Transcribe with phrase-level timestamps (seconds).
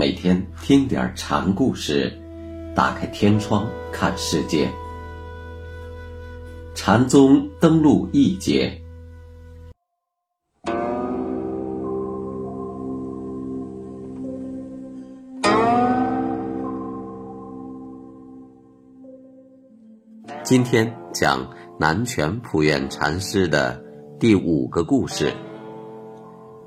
[0.00, 2.10] 每天听点禅故事，
[2.74, 4.66] 打开天窗看世界。
[6.74, 8.80] 禅宗登陆一节。
[20.42, 21.46] 今天讲
[21.78, 23.78] 南泉普愿禅师的
[24.18, 25.30] 第五个故事，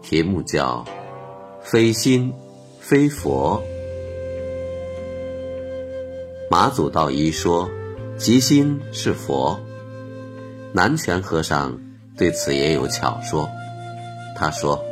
[0.03, 0.85] 题目叫
[1.59, 2.31] “非心
[2.85, 3.63] 非佛”。
[6.51, 7.71] 马祖道一说
[8.19, 9.57] ：“即心是佛。”
[10.75, 11.79] 南泉和尚
[12.17, 13.49] 对此也有巧说。
[14.35, 14.83] 他说：“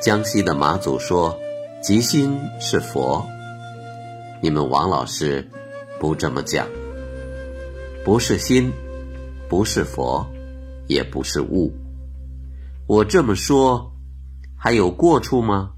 [0.00, 1.38] 江西的马祖说
[1.84, 3.26] ‘即心是佛’，
[4.42, 5.46] 你们王老师
[6.00, 6.66] 不这么讲。”
[8.02, 8.72] 不是心，
[9.46, 10.26] 不是佛，
[10.86, 11.70] 也不是物。
[12.88, 13.92] 我这么说，
[14.56, 15.72] 还有过处吗？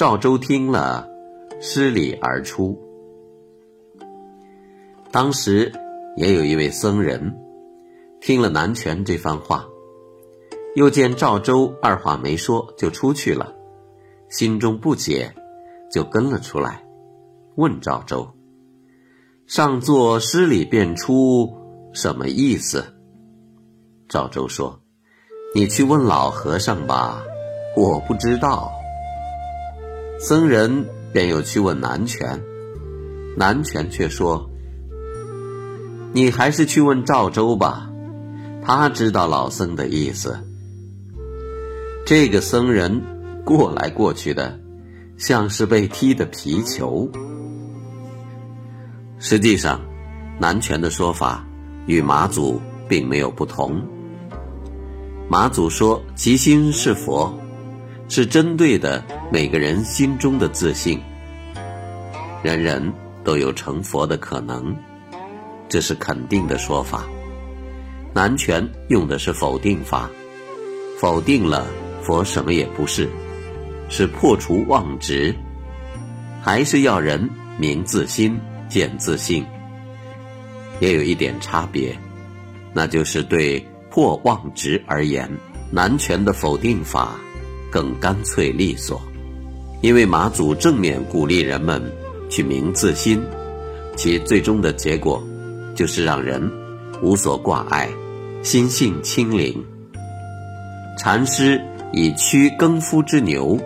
[0.00, 1.06] 赵州听了，
[1.60, 2.74] 失礼而出。
[5.10, 5.70] 当时
[6.16, 7.38] 也有一位僧人，
[8.18, 9.66] 听了南拳这番话，
[10.74, 13.54] 又见赵州二话没说就出去了，
[14.30, 15.34] 心中不解，
[15.92, 16.82] 就跟了出来，
[17.56, 18.26] 问赵州。
[19.46, 21.46] 上座失礼便出，
[21.92, 22.82] 什么意思？
[24.08, 24.80] 赵州说
[25.54, 27.22] ：“你去问老和尚吧，
[27.76, 28.72] 我不知道。”
[30.22, 32.38] 僧人便又去问南泉，
[33.38, 34.50] 南泉却说
[36.12, 37.90] ：“你还是去问赵州吧，
[38.62, 40.38] 他知道老僧的意思。”
[42.04, 43.02] 这个僧人
[43.46, 44.60] 过来过去的，
[45.16, 47.10] 像是被踢的皮球。
[49.18, 49.80] 实际上，
[50.38, 51.46] 南拳的说法
[51.86, 53.80] 与马祖并没有不同。
[55.30, 57.32] 马祖说“其心是佛”，
[58.10, 61.00] 是针对的每个人心中的自信。
[62.42, 62.92] 人人
[63.24, 64.76] 都有成佛的可能，
[65.68, 67.04] 这是肯定的说法。
[68.12, 70.10] 南拳用的是否定法，
[70.98, 71.66] 否定了
[72.02, 73.08] 佛什么也不是，
[73.88, 75.32] 是破除妄执，
[76.42, 78.38] 还是要人明自心。
[78.68, 79.44] 见自信，
[80.78, 81.92] 也有一点差别，
[82.72, 83.58] 那就是对
[83.90, 85.28] 破妄执而言，
[85.72, 87.18] 南拳的否定法
[87.70, 89.00] 更干脆利索。
[89.82, 91.82] 因为马祖正面鼓励人们
[92.28, 93.22] 去明自心，
[93.96, 95.22] 其最终的结果
[95.74, 96.50] 就是让人
[97.02, 97.88] 无所挂碍，
[98.42, 99.64] 心性清灵。
[100.98, 101.58] 禅师
[101.92, 103.58] 以驱耕夫之牛，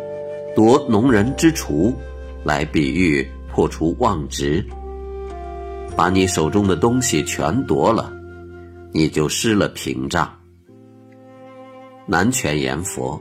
[0.54, 1.92] 夺农人之锄，
[2.44, 4.64] 来比喻破除妄执。
[5.96, 8.12] 把你手中的东西全夺了，
[8.92, 10.32] 你就失了屏障。
[12.06, 13.20] 南拳言佛，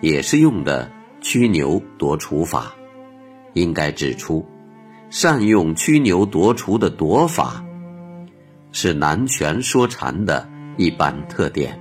[0.00, 0.90] 也是用的
[1.20, 2.74] 驱牛夺除法。
[3.54, 4.44] 应该指出，
[5.10, 7.64] 善用驱牛夺除的夺法，
[8.72, 11.80] 是南拳说禅的一般特点。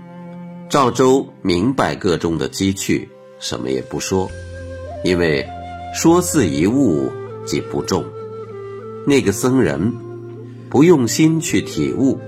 [0.70, 3.10] 赵州明白个中的机趣，
[3.40, 4.30] 什么也不说，
[5.04, 5.46] 因为
[5.94, 7.12] 说似一物
[7.46, 8.04] 即不中。
[9.06, 9.94] 那个僧人。
[10.68, 12.20] 不用心去体悟，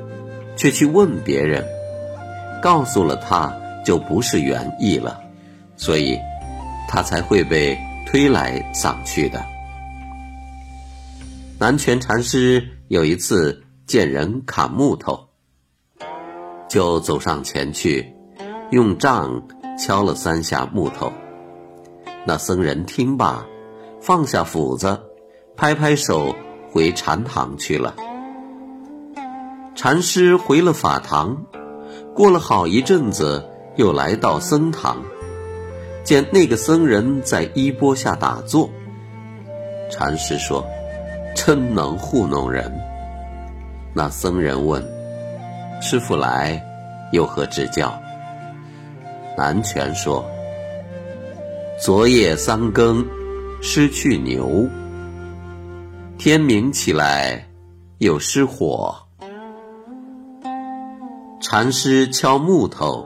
[0.56, 1.66] 却去问别人，
[2.62, 5.19] 告诉了他就不是原意了，
[5.78, 6.20] 所以，
[6.88, 9.46] 他才会被推来搡去的。
[11.60, 15.30] 南泉禅师有一次见人砍木头，
[16.68, 18.14] 就走上前去，
[18.72, 21.12] 用杖敲了三下木头。
[22.26, 23.46] 那僧人听罢，
[24.02, 25.00] 放下斧子，
[25.56, 26.36] 拍拍手
[26.72, 27.96] 回禅堂去了。
[29.76, 31.46] 禅师回了法堂，
[32.13, 35.04] 过了好一阵子，又来到僧堂，
[36.07, 38.69] 见那个僧人在衣钵下打坐。
[39.92, 40.65] 禅师说
[41.36, 42.71] ：“真能糊弄人。”
[43.94, 44.81] 那僧人问
[45.83, 46.63] ：“师傅来，
[47.12, 47.94] 有何指教？”
[49.38, 50.25] 南拳说
[51.77, 53.06] ：“昨夜三更，
[53.62, 54.65] 失去牛，
[56.18, 57.45] 天明起来，
[57.98, 58.95] 又失火。”
[61.42, 63.06] 禅师敲木头，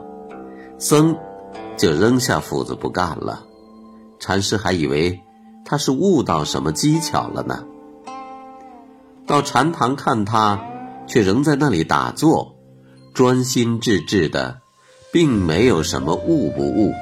[0.78, 1.18] 僧
[1.82, 3.42] 就扔下斧子不干了。
[4.20, 5.20] 禅师还以为
[5.66, 7.64] 他是悟到什么技巧了呢。
[9.26, 10.64] 到禅堂看他，
[11.08, 12.56] 却仍在那里打坐，
[13.16, 14.60] 专心致志的，
[15.12, 16.94] 并没有什么悟不悟。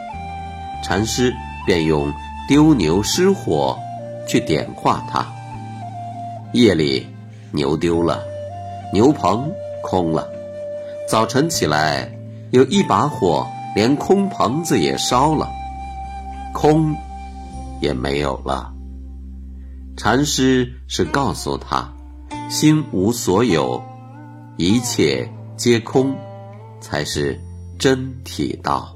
[0.82, 1.34] 禅师
[1.66, 2.14] 便用
[2.48, 3.78] 丢牛失火
[4.26, 5.28] 去点化他。
[6.54, 7.06] 夜里
[7.52, 8.24] 牛丢了，
[8.94, 9.52] 牛棚
[9.84, 10.30] 空了。
[11.06, 12.18] 早晨起来，
[12.52, 13.46] 有一把火，
[13.80, 15.50] 连空棚子也烧了，
[16.54, 16.94] 空
[17.80, 18.74] 也没有了。
[19.96, 21.90] 禅师是告诉他，
[22.50, 23.82] 心无所有，
[24.58, 26.14] 一切皆空，
[26.82, 27.40] 才是
[27.80, 28.94] 真体道。